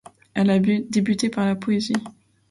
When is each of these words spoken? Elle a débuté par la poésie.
Elle 0.33 0.49
a 0.49 0.57
débuté 0.57 1.29
par 1.29 1.45
la 1.45 1.53
poésie. 1.53 1.93